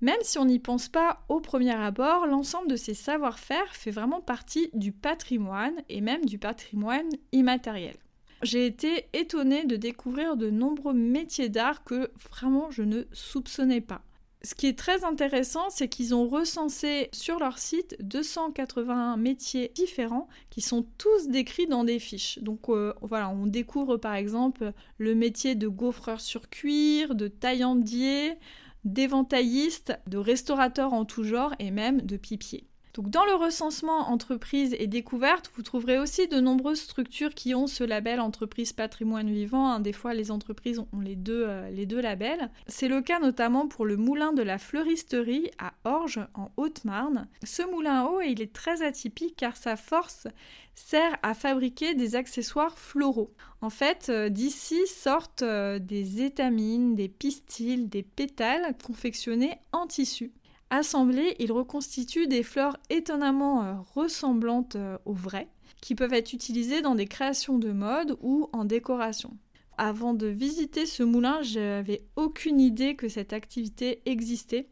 Même 0.00 0.18
si 0.22 0.38
on 0.38 0.46
n'y 0.46 0.58
pense 0.58 0.88
pas 0.88 1.24
au 1.28 1.40
premier 1.40 1.74
abord, 1.74 2.26
l'ensemble 2.26 2.68
de 2.68 2.76
ces 2.76 2.94
savoir-faire 2.94 3.76
fait 3.76 3.92
vraiment 3.92 4.20
partie 4.20 4.70
du 4.74 4.90
patrimoine 4.90 5.74
et 5.88 6.00
même 6.00 6.24
du 6.24 6.38
patrimoine 6.38 7.08
immatériel 7.30 7.96
j'ai 8.42 8.66
été 8.66 9.06
étonnée 9.12 9.64
de 9.64 9.76
découvrir 9.76 10.36
de 10.36 10.50
nombreux 10.50 10.94
métiers 10.94 11.48
d'art 11.48 11.84
que 11.84 12.10
vraiment 12.30 12.70
je 12.70 12.82
ne 12.82 13.02
soupçonnais 13.12 13.80
pas. 13.80 14.02
Ce 14.42 14.54
qui 14.54 14.68
est 14.68 14.78
très 14.78 15.04
intéressant, 15.04 15.68
c'est 15.68 15.88
qu'ils 15.88 16.14
ont 16.14 16.28
recensé 16.28 17.08
sur 17.12 17.40
leur 17.40 17.58
site 17.58 17.96
281 18.00 19.16
métiers 19.16 19.72
différents 19.74 20.28
qui 20.50 20.60
sont 20.60 20.86
tous 20.96 21.28
décrits 21.28 21.66
dans 21.66 21.82
des 21.82 21.98
fiches. 21.98 22.38
Donc 22.38 22.68
euh, 22.68 22.94
voilà, 23.02 23.30
on 23.30 23.46
découvre 23.46 23.96
par 23.96 24.14
exemple 24.14 24.72
le 24.98 25.14
métier 25.16 25.56
de 25.56 25.66
gaufreur 25.66 26.20
sur 26.20 26.48
cuir, 26.50 27.16
de 27.16 27.26
taillandier, 27.26 28.38
d'éventailliste, 28.84 29.98
de 30.06 30.18
restaurateur 30.18 30.92
en 30.92 31.04
tout 31.04 31.24
genre 31.24 31.54
et 31.58 31.72
même 31.72 32.00
de 32.02 32.16
pipier. 32.16 32.68
Dans 32.98 33.24
le 33.24 33.34
recensement 33.34 34.10
entreprise 34.10 34.74
et 34.76 34.88
découverte, 34.88 35.52
vous 35.54 35.62
trouverez 35.62 36.00
aussi 36.00 36.26
de 36.26 36.40
nombreuses 36.40 36.80
structures 36.80 37.32
qui 37.32 37.54
ont 37.54 37.68
ce 37.68 37.84
label 37.84 38.18
entreprise 38.18 38.72
patrimoine 38.72 39.30
vivant. 39.30 39.70
Hein. 39.70 39.78
Des 39.78 39.92
fois, 39.92 40.14
les 40.14 40.32
entreprises 40.32 40.80
ont 40.80 41.00
les 41.00 41.14
deux, 41.14 41.44
euh, 41.46 41.70
les 41.70 41.86
deux 41.86 42.00
labels. 42.00 42.50
C'est 42.66 42.88
le 42.88 43.00
cas 43.00 43.20
notamment 43.20 43.68
pour 43.68 43.86
le 43.86 43.96
moulin 43.96 44.32
de 44.32 44.42
la 44.42 44.58
fleuristerie 44.58 45.52
à 45.58 45.74
Orge, 45.84 46.18
en 46.34 46.50
Haute-Marne. 46.56 47.28
Ce 47.44 47.62
moulin 47.62 48.04
eau, 48.04 48.20
il 48.20 48.42
est 48.42 48.52
très 48.52 48.82
atypique 48.82 49.36
car 49.36 49.56
sa 49.56 49.76
force 49.76 50.26
sert 50.74 51.16
à 51.22 51.34
fabriquer 51.34 51.94
des 51.94 52.16
accessoires 52.16 52.78
floraux. 52.78 53.32
En 53.60 53.70
fait, 53.70 54.06
euh, 54.08 54.28
d'ici 54.28 54.86
sortent 54.86 55.42
euh, 55.42 55.78
des 55.78 56.22
étamines, 56.22 56.96
des 56.96 57.08
pistils, 57.08 57.88
des 57.88 58.02
pétales 58.02 58.76
confectionnés 58.84 59.58
en 59.72 59.86
tissu. 59.86 60.32
Assemblés, 60.70 61.34
ils 61.38 61.52
reconstituent 61.52 62.26
des 62.26 62.42
fleurs 62.42 62.76
étonnamment 62.90 63.64
euh, 63.64 63.74
ressemblantes 63.94 64.76
euh, 64.76 64.98
aux 65.06 65.14
vraies, 65.14 65.48
qui 65.80 65.94
peuvent 65.94 66.12
être 66.12 66.34
utilisées 66.34 66.82
dans 66.82 66.94
des 66.94 67.06
créations 67.06 67.58
de 67.58 67.72
mode 67.72 68.18
ou 68.20 68.50
en 68.52 68.66
décoration. 68.66 69.34
Avant 69.78 70.12
de 70.12 70.26
visiter 70.26 70.84
ce 70.84 71.02
moulin, 71.02 71.40
j'avais 71.40 72.04
aucune 72.16 72.60
idée 72.60 72.96
que 72.96 73.08
cette 73.08 73.32
activité 73.32 74.02
existait. 74.04 74.68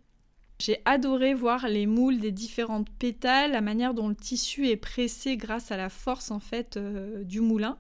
J'ai 0.59 0.83
adoré 0.85 1.33
voir 1.33 1.67
les 1.69 1.87
moules 1.87 2.19
des 2.19 2.33
différentes 2.33 2.91
pétales, 2.91 3.53
la 3.53 3.61
manière 3.63 3.95
dont 3.95 4.09
le 4.09 4.15
tissu 4.15 4.69
est 4.69 4.77
pressé 4.77 5.37
grâce 5.37 5.71
à 5.71 5.77
la 5.79 5.89
force 5.89 6.31
en 6.31 6.41
fait 6.41 6.77
euh, 6.77 7.25
du 7.25 7.41
moulin, 7.41 7.79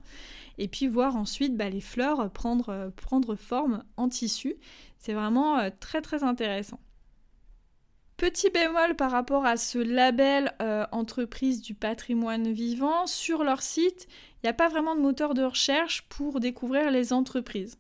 et 0.57 0.69
puis 0.69 0.87
voir 0.87 1.17
ensuite 1.17 1.55
bah, 1.55 1.69
les 1.69 1.81
fleurs 1.83 2.31
prendre, 2.31 2.93
prendre 2.97 3.35
forme 3.35 3.85
en 3.99 4.09
tissu. 4.09 4.57
C'est 4.99 5.13
vraiment 5.13 5.71
très 5.81 6.01
très 6.01 6.23
intéressant. 6.23 6.81
Petit 8.17 8.49
bémol 8.49 8.97
par 8.97 9.11
rapport 9.11 9.45
à 9.45 9.59
ce 9.59 9.77
label 9.77 10.55
euh, 10.63 10.87
entreprise 10.91 11.61
du 11.61 11.75
patrimoine 11.75 12.51
vivant, 12.51 13.07
sur 13.07 13.45
leur 13.45 13.61
site, 13.61 14.09
il 14.37 14.47
n'y 14.47 14.49
a 14.49 14.55
pas 14.55 14.69
vraiment 14.69 14.97
de 14.97 15.03
moteur 15.03 15.35
de 15.35 15.43
recherche 15.43 16.01
pour 16.09 16.41
découvrir 16.41 16.91
les 16.91 17.13
entreprises. 17.13 17.77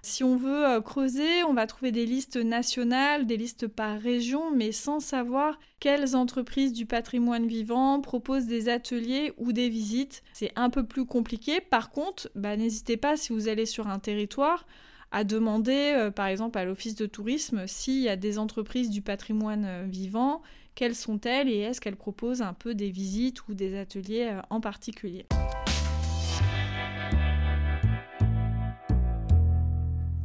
Si 0.00 0.22
on 0.22 0.36
veut 0.36 0.66
euh, 0.66 0.80
creuser, 0.80 1.42
on 1.48 1.52
va 1.52 1.66
trouver 1.66 1.90
des 1.90 2.06
listes 2.06 2.36
nationales, 2.36 3.26
des 3.26 3.36
listes 3.36 3.66
par 3.66 3.98
région, 3.98 4.52
mais 4.52 4.70
sans 4.70 5.00
savoir 5.00 5.58
quelles 5.80 6.14
entreprises 6.14 6.72
du 6.72 6.86
patrimoine 6.86 7.48
vivant 7.48 8.00
proposent 8.00 8.46
des 8.46 8.68
ateliers 8.68 9.32
ou 9.36 9.52
des 9.52 9.68
visites. 9.68 10.22
C'est 10.32 10.52
un 10.54 10.70
peu 10.70 10.86
plus 10.86 11.06
compliqué. 11.06 11.60
Par 11.60 11.90
contre, 11.90 12.30
bah, 12.36 12.56
n'hésitez 12.56 12.96
pas 12.96 13.16
si 13.16 13.32
vous 13.32 13.48
allez 13.48 13.66
sur 13.66 13.88
un 13.88 13.98
territoire 13.98 14.64
à 15.12 15.24
demander, 15.24 15.92
euh, 15.94 16.10
par 16.10 16.26
exemple, 16.26 16.58
à 16.58 16.64
l'Office 16.64 16.94
de 16.94 17.06
tourisme 17.06 17.66
s'il 17.66 18.00
y 18.00 18.08
a 18.08 18.16
des 18.16 18.38
entreprises 18.38 18.88
du 18.88 19.02
patrimoine 19.02 19.64
euh, 19.66 19.84
vivant, 19.86 20.40
quelles 20.74 20.94
sont-elles 20.94 21.50
et 21.50 21.58
est-ce 21.58 21.82
qu'elles 21.82 21.96
proposent 21.96 22.40
un 22.40 22.54
peu 22.54 22.74
des 22.74 22.90
visites 22.90 23.46
ou 23.46 23.54
des 23.54 23.78
ateliers 23.78 24.30
euh, 24.32 24.40
en 24.48 24.60
particulier? 24.62 25.26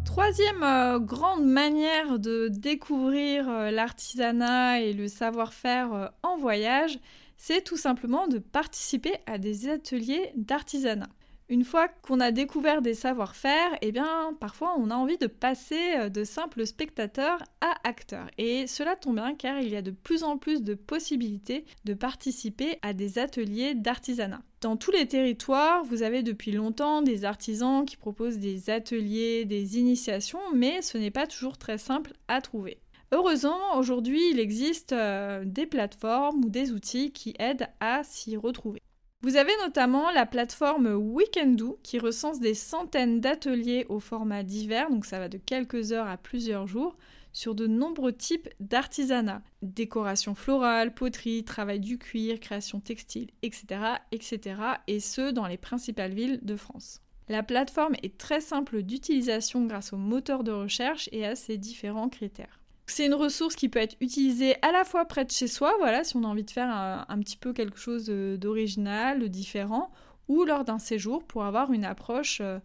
Troisième 0.05 1.05
grande 1.05 1.45
manière 1.45 2.17
de 2.17 2.47
découvrir 2.47 3.47
l'artisanat 3.71 4.81
et 4.81 4.93
le 4.93 5.07
savoir-faire 5.07 6.11
en 6.23 6.37
voyage, 6.37 6.97
c'est 7.37 7.63
tout 7.63 7.77
simplement 7.77 8.27
de 8.27 8.39
participer 8.39 9.13
à 9.27 9.37
des 9.37 9.69
ateliers 9.69 10.31
d'artisanat. 10.35 11.09
Une 11.49 11.63
fois 11.63 11.87
qu'on 11.87 12.19
a 12.19 12.31
découvert 12.31 12.81
des 12.81 12.93
savoir-faire, 12.93 13.77
eh 13.81 13.93
bien, 13.93 14.35
parfois 14.37 14.75
on 14.77 14.89
a 14.89 14.95
envie 14.95 15.17
de 15.17 15.27
passer 15.27 15.95
euh, 15.95 16.09
de 16.09 16.25
simples 16.25 16.67
spectateurs 16.67 17.41
à 17.61 17.73
acteurs. 17.87 18.27
Et 18.37 18.67
cela 18.67 18.97
tombe 18.97 19.15
bien 19.15 19.33
car 19.33 19.61
il 19.61 19.69
y 19.69 19.77
a 19.77 19.81
de 19.81 19.91
plus 19.91 20.23
en 20.23 20.37
plus 20.37 20.61
de 20.61 20.73
possibilités 20.73 21.63
de 21.85 21.93
participer 21.93 22.79
à 22.81 22.91
des 22.91 23.17
ateliers 23.17 23.75
d'artisanat. 23.75 24.41
Dans 24.59 24.75
tous 24.75 24.91
les 24.91 25.07
territoires, 25.07 25.85
vous 25.85 26.03
avez 26.03 26.21
depuis 26.21 26.51
longtemps 26.51 27.01
des 27.01 27.23
artisans 27.23 27.85
qui 27.85 27.95
proposent 27.95 28.39
des 28.39 28.69
ateliers, 28.69 29.45
des 29.45 29.77
initiations, 29.79 30.41
mais 30.53 30.81
ce 30.81 30.97
n'est 30.97 31.11
pas 31.11 31.27
toujours 31.27 31.57
très 31.57 31.77
simple 31.77 32.11
à 32.27 32.41
trouver. 32.41 32.77
Heureusement, 33.13 33.77
aujourd'hui, 33.77 34.31
il 34.31 34.39
existe 34.41 34.91
euh, 34.91 35.45
des 35.45 35.65
plateformes 35.65 36.43
ou 36.43 36.49
des 36.49 36.73
outils 36.73 37.13
qui 37.13 37.35
aident 37.39 37.69
à 37.79 38.03
s'y 38.03 38.35
retrouver. 38.35 38.81
Vous 39.21 39.35
avez 39.35 39.51
notamment 39.63 40.11
la 40.11 40.27
plateforme 40.27 40.93
Weekendoo 40.93 41.79
qui 41.81 41.97
recense 41.97 42.39
des 42.39 42.53
centaines 42.53 43.19
d'ateliers 43.19 43.87
au 43.89 43.99
format 43.99 44.43
divers, 44.43 44.91
donc 44.91 45.05
ça 45.05 45.17
va 45.17 45.27
de 45.27 45.39
quelques 45.39 45.91
heures 45.91 46.07
à 46.07 46.17
plusieurs 46.17 46.67
jours, 46.67 46.95
sur 47.33 47.55
de 47.55 47.65
nombreux 47.65 48.13
types 48.13 48.47
d'artisanat. 48.59 49.41
Décoration 49.63 50.35
florale, 50.35 50.93
poterie, 50.93 51.43
travail 51.43 51.79
du 51.79 51.97
cuir, 51.97 52.39
création 52.39 52.79
textile, 52.79 53.31
etc., 53.41 53.65
etc. 54.11 54.61
Et 54.85 54.99
ce, 54.99 55.31
dans 55.31 55.47
les 55.47 55.57
principales 55.57 56.13
villes 56.13 56.39
de 56.43 56.55
France. 56.55 57.01
La 57.27 57.41
plateforme 57.41 57.95
est 58.03 58.19
très 58.19 58.39
simple 58.39 58.83
d'utilisation 58.83 59.65
grâce 59.65 59.93
au 59.93 59.97
moteur 59.97 60.43
de 60.43 60.51
recherche 60.51 61.09
et 61.11 61.25
à 61.25 61.35
ses 61.35 61.57
différents 61.57 62.09
critères. 62.09 62.61
C'est 62.89 63.05
une 63.05 63.13
ressource 63.13 63.55
qui 63.55 63.67
peut 63.67 63.79
être 63.79 63.97
utilisée 63.99 64.55
à 64.61 64.71
la 64.71 64.85
fois 64.85 65.05
près 65.05 65.25
de 65.25 65.31
chez 65.31 65.47
soi, 65.47 65.73
voilà, 65.77 66.03
si 66.03 66.15
on 66.15 66.23
a 66.23 66.27
envie 66.27 66.45
de 66.45 66.51
faire 66.51 66.69
un, 66.69 67.19
petit 67.19 67.37
peu 67.37 67.51
quelque 67.51 67.77
chose 67.77 68.05
d'original, 68.07 69.19
de 69.19 69.27
différent, 69.27 69.91
ou 70.29 70.45
lors 70.45 70.63
d'un 70.63 70.79
séjour 70.79 71.23
pour 71.23 71.43
avoir 71.43 71.71
une 71.73 71.85
approche 71.85 72.39
euh, 72.41 72.59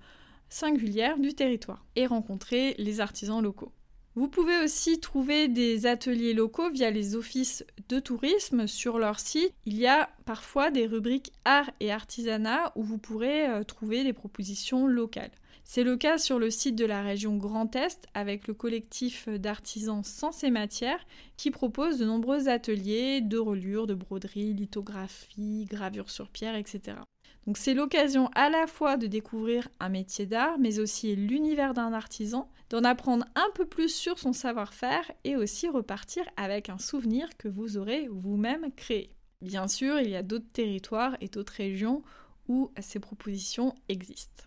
singulière 0.48 1.18
du 1.18 1.34
territoire 1.34 1.84
et 1.96 2.06
rencontrer 2.06 2.74
les 2.78 3.00
artisans 3.00 3.42
locaux. 3.42 3.72
Vous 4.14 4.28
pouvez 4.28 4.62
aussi 4.62 5.00
trouver 5.00 5.48
des 5.48 5.86
ateliers 5.86 6.34
locaux 6.34 6.70
via 6.70 6.90
les 6.90 7.16
offices 7.16 7.64
de 7.88 7.98
tourisme 7.98 8.66
sur 8.66 8.98
leur 8.98 9.18
site. 9.18 9.54
Il 9.64 9.76
y 9.76 9.86
a 9.86 10.10
parfois 10.26 10.70
des 10.70 10.86
rubriques 10.86 11.32
art 11.44 11.70
et 11.80 11.90
artisanat 11.90 12.72
où 12.76 12.82
vous 12.82 12.98
pourrez 12.98 13.48
euh, 13.48 13.64
trouver 13.64 14.04
des 14.04 14.12
propositions 14.12 14.86
locales. 14.86 15.30
C'est 15.74 15.84
le 15.84 15.96
cas 15.96 16.18
sur 16.18 16.38
le 16.38 16.50
site 16.50 16.76
de 16.76 16.84
la 16.84 17.00
région 17.00 17.38
Grand 17.38 17.74
Est 17.76 18.06
avec 18.12 18.46
le 18.46 18.52
collectif 18.52 19.26
d'artisans 19.26 20.04
Sens 20.04 20.44
et 20.44 20.50
Matières 20.50 21.02
qui 21.38 21.50
propose 21.50 21.96
de 21.96 22.04
nombreux 22.04 22.50
ateliers 22.50 23.22
de 23.22 23.38
reliure, 23.38 23.86
de 23.86 23.94
broderie, 23.94 24.52
lithographie, 24.52 25.64
gravure 25.64 26.10
sur 26.10 26.28
pierre, 26.28 26.56
etc. 26.56 26.98
Donc 27.46 27.56
c'est 27.56 27.72
l'occasion 27.72 28.28
à 28.34 28.50
la 28.50 28.66
fois 28.66 28.98
de 28.98 29.06
découvrir 29.06 29.66
un 29.80 29.88
métier 29.88 30.26
d'art, 30.26 30.58
mais 30.58 30.78
aussi 30.78 31.16
l'univers 31.16 31.72
d'un 31.72 31.94
artisan, 31.94 32.50
d'en 32.68 32.84
apprendre 32.84 33.24
un 33.34 33.48
peu 33.54 33.64
plus 33.64 33.88
sur 33.88 34.18
son 34.18 34.34
savoir-faire 34.34 35.10
et 35.24 35.36
aussi 35.36 35.70
repartir 35.70 36.22
avec 36.36 36.68
un 36.68 36.76
souvenir 36.76 37.30
que 37.38 37.48
vous 37.48 37.78
aurez 37.78 38.08
vous-même 38.10 38.70
créé. 38.76 39.08
Bien 39.40 39.68
sûr, 39.68 39.98
il 40.00 40.10
y 40.10 40.16
a 40.16 40.22
d'autres 40.22 40.52
territoires 40.52 41.16
et 41.22 41.28
d'autres 41.28 41.54
régions 41.54 42.02
où 42.46 42.70
ces 42.78 43.00
propositions 43.00 43.74
existent. 43.88 44.44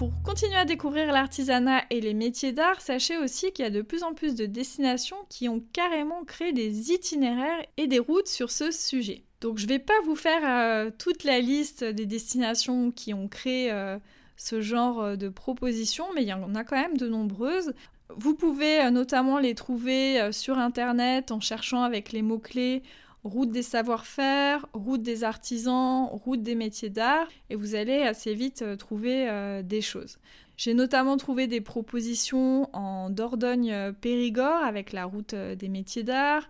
Pour 0.00 0.22
continuer 0.22 0.56
à 0.56 0.64
découvrir 0.64 1.12
l'artisanat 1.12 1.82
et 1.90 2.00
les 2.00 2.14
métiers 2.14 2.52
d'art, 2.52 2.80
sachez 2.80 3.18
aussi 3.18 3.52
qu'il 3.52 3.66
y 3.66 3.68
a 3.68 3.70
de 3.70 3.82
plus 3.82 4.02
en 4.02 4.14
plus 4.14 4.34
de 4.34 4.46
destinations 4.46 5.18
qui 5.28 5.46
ont 5.46 5.62
carrément 5.74 6.24
créé 6.24 6.54
des 6.54 6.90
itinéraires 6.90 7.62
et 7.76 7.86
des 7.86 7.98
routes 7.98 8.26
sur 8.26 8.50
ce 8.50 8.70
sujet. 8.70 9.24
Donc 9.42 9.58
je 9.58 9.64
ne 9.64 9.68
vais 9.68 9.78
pas 9.78 10.00
vous 10.06 10.16
faire 10.16 10.40
euh, 10.42 10.90
toute 10.98 11.24
la 11.24 11.40
liste 11.40 11.84
des 11.84 12.06
destinations 12.06 12.90
qui 12.90 13.12
ont 13.12 13.28
créé 13.28 13.70
euh, 13.70 13.98
ce 14.38 14.62
genre 14.62 15.02
euh, 15.02 15.16
de 15.16 15.28
propositions, 15.28 16.06
mais 16.14 16.22
il 16.22 16.28
y 16.28 16.32
en 16.32 16.54
a 16.54 16.64
quand 16.64 16.80
même 16.80 16.96
de 16.96 17.06
nombreuses. 17.06 17.74
Vous 18.16 18.34
pouvez 18.34 18.90
notamment 18.90 19.38
les 19.38 19.54
trouver 19.54 20.32
sur 20.32 20.56
Internet 20.56 21.30
en 21.30 21.40
cherchant 21.40 21.82
avec 21.82 22.10
les 22.10 22.22
mots-clés 22.22 22.82
route 23.24 23.50
des 23.50 23.62
savoir-faire, 23.62 24.66
route 24.72 25.02
des 25.02 25.24
artisans, 25.24 26.06
route 26.10 26.42
des 26.42 26.54
métiers 26.54 26.90
d'art, 26.90 27.28
et 27.50 27.54
vous 27.54 27.74
allez 27.74 28.00
assez 28.00 28.34
vite 28.34 28.62
euh, 28.62 28.76
trouver 28.76 29.28
euh, 29.28 29.62
des 29.62 29.82
choses. 29.82 30.18
J'ai 30.56 30.74
notamment 30.74 31.16
trouvé 31.16 31.46
des 31.46 31.60
propositions 31.60 32.68
en 32.74 33.10
Dordogne-Périgord 33.10 34.62
avec 34.62 34.92
la 34.92 35.04
route 35.04 35.34
euh, 35.34 35.54
des 35.54 35.68
métiers 35.68 36.02
d'art. 36.02 36.48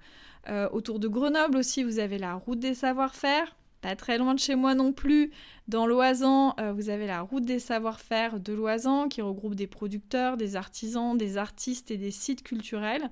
autour 0.72 0.98
de 0.98 1.06
Grenoble 1.06 1.58
aussi, 1.58 1.84
vous 1.84 1.98
avez 1.98 2.18
la 2.18 2.34
route 2.34 2.58
des 2.58 2.74
savoir-faire. 2.74 3.56
Pas 3.82 3.94
très 3.94 4.18
loin 4.18 4.34
de 4.34 4.38
chez 4.40 4.56
moi 4.56 4.74
non 4.74 4.92
plus, 4.92 5.30
dans 5.68 5.86
l'Oisan, 5.86 6.54
vous 6.74 6.90
avez 6.90 7.06
la 7.06 7.22
route 7.22 7.44
des 7.44 7.58
savoir-faire 7.58 8.40
de 8.40 8.52
l'Oisan 8.52 9.08
qui 9.08 9.22
regroupe 9.22 9.54
des 9.54 9.66
producteurs, 9.66 10.36
des 10.36 10.56
artisans, 10.56 11.16
des 11.16 11.36
artistes 11.38 11.90
et 11.90 11.96
des 11.96 12.10
sites 12.10 12.42
culturels. 12.42 13.10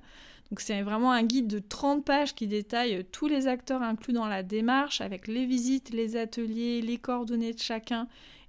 Donc 0.49 0.61
c'est 0.61 0.81
vraiment 0.81 1.11
un 1.11 1.23
guide 1.23 1.47
de 1.47 1.59
30 1.59 2.03
pages 2.03 2.33
qui 2.33 2.47
détaille 2.47 3.05
tous 3.11 3.27
les 3.27 3.47
acteurs 3.47 3.83
inclus 3.83 4.13
dans 4.13 4.27
la 4.27 4.41
démarche 4.41 5.01
avec 5.01 5.27
les 5.27 5.45
visites, 5.45 5.91
les 5.91 6.17
ateliers, 6.17 6.81
les 6.81 6.97
coordonnées 6.97 7.53
de 7.53 7.59
chacun 7.59 8.07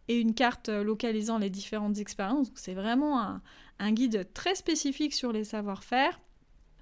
et 0.08 0.18
une 0.18 0.34
carte 0.34 0.68
localisant 0.68 1.38
les 1.38 1.50
différentes 1.50 1.98
expériences. 1.98 2.50
C'est 2.54 2.74
vraiment 2.74 3.40
un 3.78 3.92
guide 3.92 4.28
très 4.32 4.54
spécifique 4.54 5.12
sur 5.12 5.30
les 5.30 5.44
savoir-faire. 5.44 6.18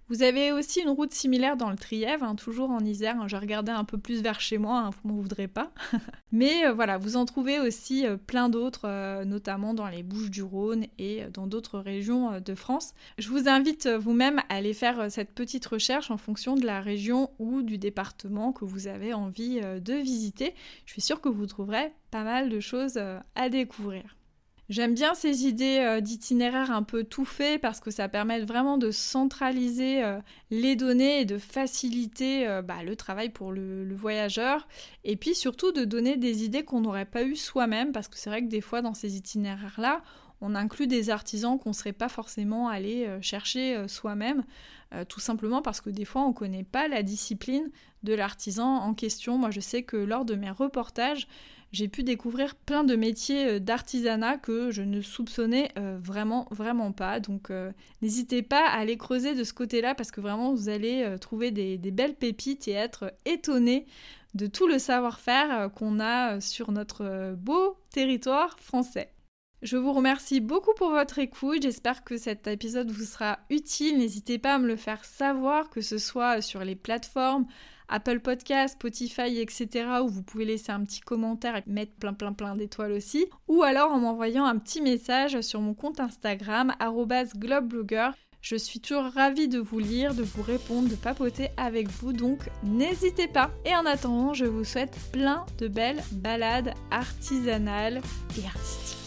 Vous 0.09 0.23
avez 0.23 0.53
aussi 0.53 0.81
une 0.81 0.88
route 0.88 1.12
similaire 1.12 1.59
dans 1.59 1.69
le 1.69 1.77
Trièvre, 1.77 2.25
hein, 2.25 2.35
toujours 2.35 2.71
en 2.71 2.81
Isère. 2.81 3.21
Hein, 3.21 3.27
regardé 3.38 3.73
un 3.73 3.85
peu 3.85 3.99
plus 3.99 4.23
vers 4.23 4.41
chez 4.41 4.57
moi, 4.57 4.79
hein, 4.79 4.91
vous 4.91 5.11
m'en 5.11 5.21
voudrez 5.21 5.49
pas. 5.49 5.71
Mais 6.33 6.65
euh, 6.65 6.73
voilà, 6.73 6.97
vous 6.97 7.17
en 7.17 7.27
trouvez 7.27 7.61
aussi 7.61 8.07
euh, 8.07 8.17
plein 8.17 8.49
d'autres, 8.49 8.87
euh, 8.87 9.27
notamment 9.27 9.75
dans 9.75 9.87
les 9.87 10.03
Bouches 10.03 10.31
du 10.31 10.43
Rhône 10.43 10.87
et 10.99 11.25
dans 11.35 11.47
d'autres 11.47 11.79
régions 11.79 12.41
de 12.41 12.55
France. 12.55 12.95
Je 13.19 13.29
vous 13.29 13.49
invite 13.49 13.87
vous-même 13.87 14.38
à 14.49 14.55
aller 14.57 14.73
faire 14.73 15.11
cette 15.11 15.33
petite 15.33 15.67
recherche 15.67 16.11
en 16.11 16.17
fonction 16.17 16.55
de 16.55 16.65
la 16.65 16.81
région 16.81 17.31
ou 17.38 17.61
du 17.61 17.77
département 17.77 18.53
que 18.53 18.65
vous 18.65 18.87
avez 18.87 19.12
envie 19.12 19.61
de 19.61 19.95
visiter. 19.95 20.55
Je 20.87 20.93
suis 20.93 21.03
sûre 21.03 21.21
que 21.21 21.29
vous 21.29 21.47
trouverez 21.47 21.93
pas 22.11 22.25
mal 22.25 22.49
de 22.49 22.61
choses 22.61 22.99
à 23.35 23.49
découvrir. 23.49 24.17
J'aime 24.68 24.92
bien 24.92 25.14
ces 25.14 25.46
idées 25.46 25.78
euh, 25.80 26.02
d'itinéraire 26.02 26.70
un 26.70 26.82
peu 26.82 27.02
tout 27.02 27.25
fait 27.25 27.58
parce 27.58 27.80
que 27.80 27.90
ça 27.90 28.06
permet 28.06 28.40
vraiment 28.40 28.76
de 28.76 28.90
centraliser 28.90 30.04
euh, 30.04 30.18
les 30.50 30.76
données 30.76 31.22
et 31.22 31.25
de 31.25 31.38
faciliter 31.38 32.46
euh, 32.46 32.60
bah, 32.60 32.82
le 32.84 32.94
travail 32.94 33.30
pour 33.30 33.50
le, 33.50 33.82
le, 33.84 33.94
voyageur 33.94 34.68
et 35.04 35.16
puis 35.16 35.34
surtout 35.34 35.72
de 35.72 35.87
donner 35.87 36.18
des 36.18 36.44
idées 36.44 36.64
qu'on 36.64 36.82
n'aurait 36.82 37.06
pas 37.06 37.22
eues 37.22 37.37
soi-même 37.37 37.92
parce 37.92 38.08
que 38.08 38.18
c'est 38.18 38.28
vrai 38.28 38.42
que 38.42 38.48
des 38.48 38.60
fois 38.60 38.82
dans 38.82 38.92
ces 38.92 39.16
itinéraires-là, 39.16 40.02
on 40.42 40.54
inclut 40.54 40.87
des 40.87 41.08
artisans 41.08 41.58
qu'on 41.58 41.70
ne 41.70 41.75
serait 41.75 41.94
pas 41.94 42.10
forcément 42.10 42.68
allé 42.68 43.08
chercher 43.20 43.88
soi-même, 43.88 44.44
tout 45.08 45.18
simplement 45.18 45.62
parce 45.62 45.80
que 45.80 45.90
des 45.90 46.04
fois 46.04 46.22
on 46.22 46.28
ne 46.28 46.32
connaît 46.32 46.62
pas 46.62 46.87
la 46.87 47.02
discipline 47.02 47.70
de 48.04 48.14
l'artisan 48.14 48.76
en 48.76 48.94
question. 48.94 49.37
Moi 49.37 49.50
je 49.50 49.58
sais 49.58 49.82
que 49.82 49.96
lors 49.96 50.25
de 50.25 50.37
mes 50.37 50.52
reportages, 50.52 51.26
j'ai 51.72 51.88
pu 51.88 52.02
découvrir 52.02 52.54
plein 52.54 52.84
de 52.84 52.96
métiers 52.96 53.60
d'artisanat 53.60 54.38
que 54.38 54.70
je 54.70 54.82
ne 54.82 55.00
soupçonnais 55.00 55.72
vraiment, 55.76 56.48
vraiment 56.50 56.92
pas. 56.92 57.20
Donc 57.20 57.50
n'hésitez 58.02 58.42
pas 58.42 58.66
à 58.68 58.78
aller 58.78 58.96
creuser 58.96 59.34
de 59.34 59.44
ce 59.44 59.52
côté-là 59.52 59.94
parce 59.94 60.10
que 60.10 60.20
vraiment 60.20 60.54
vous 60.54 60.68
allez 60.68 61.16
trouver 61.20 61.50
des, 61.50 61.76
des, 61.76 61.90
belles 61.90 62.14
pépites 62.14 62.68
et 62.68 62.72
être 62.72 63.12
étonné 63.26 63.87
de 64.34 64.46
tout 64.46 64.66
le 64.66 64.78
savoir-faire 64.78 65.70
qu'on 65.75 66.00
a 66.00 66.40
sur 66.40 66.72
notre 66.72 67.34
beau 67.37 67.76
territoire 67.90 68.58
français. 68.60 69.12
Je 69.60 69.76
vous 69.76 69.92
remercie 69.92 70.38
beaucoup 70.38 70.72
pour 70.75 70.90
votre 70.90 71.18
écoute. 71.18 71.62
J'espère 71.62 72.04
que 72.04 72.16
cet 72.16 72.46
épisode 72.46 72.92
vous 72.92 73.04
sera 73.04 73.40
utile. 73.50 73.98
N'hésitez 73.98 74.38
pas 74.38 74.54
à 74.54 74.58
me 74.58 74.68
le 74.68 74.76
faire 74.76 75.04
savoir, 75.04 75.68
que 75.68 75.80
ce 75.80 75.98
soit 75.98 76.40
sur 76.42 76.62
les 76.62 76.76
plateformes 76.76 77.46
Apple 77.88 78.21
Podcast, 78.21 78.75
Spotify, 78.75 79.40
etc., 79.40 79.87
où 80.02 80.09
vous 80.09 80.23
pouvez 80.23 80.45
laisser 80.45 80.73
un 80.73 80.85
petit 80.85 81.00
commentaire 81.00 81.57
et 81.57 81.62
mettre 81.66 81.92
plein 81.92 82.12
plein 82.12 82.33
plein 82.33 82.54
d'étoiles 82.57 82.92
aussi, 82.92 83.26
ou 83.49 83.62
alors 83.62 83.92
en 83.92 83.99
m'envoyant 83.99 84.45
un 84.45 84.59
petit 84.59 84.80
message 84.80 85.40
sur 85.40 85.61
mon 85.61 85.75
compte 85.75 86.00
Instagram 86.00 86.75
@globeblogger. 87.37 88.11
Je 88.40 88.57
suis 88.57 88.80
toujours 88.80 89.04
ravie 89.12 89.49
de 89.49 89.59
vous 89.59 89.80
lire, 89.80 90.14
de 90.14 90.23
vous 90.23 90.42
répondre, 90.42 90.88
de 90.88 90.95
papoter 90.95 91.49
avec 91.57 91.88
vous, 91.88 92.12
donc 92.12 92.49
n'hésitez 92.62 93.26
pas. 93.26 93.50
Et 93.64 93.75
en 93.75 93.85
attendant, 93.85 94.33
je 94.33 94.45
vous 94.45 94.64
souhaite 94.64 94.97
plein 95.12 95.45
de 95.59 95.66
belles 95.66 96.02
balades 96.12 96.73
artisanales 96.90 98.00
et 98.38 98.47
artistiques. 98.47 98.98